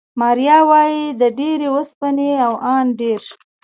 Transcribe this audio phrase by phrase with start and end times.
[0.21, 3.21] ماریا وايي، د ډېرې اوسپنې او ان ډېر